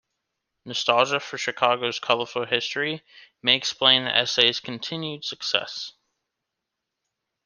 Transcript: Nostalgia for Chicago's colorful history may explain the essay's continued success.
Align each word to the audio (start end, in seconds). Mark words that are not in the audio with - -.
Nostalgia 0.65 1.19
for 1.19 1.37
Chicago's 1.37 1.99
colorful 1.99 2.47
history 2.47 3.03
may 3.43 3.55
explain 3.55 4.05
the 4.05 4.17
essay's 4.17 4.59
continued 4.59 5.23
success. 5.23 5.91